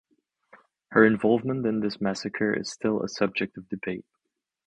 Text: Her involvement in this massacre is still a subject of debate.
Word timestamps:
Her 0.87 1.05
involvement 1.05 1.63
in 1.67 1.81
this 1.81 2.01
massacre 2.01 2.55
is 2.55 2.71
still 2.71 3.03
a 3.03 3.07
subject 3.07 3.55
of 3.55 3.69
debate. 3.69 4.07